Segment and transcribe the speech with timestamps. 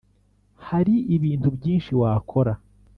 [0.67, 2.53] hari ibintu byinshi wakora.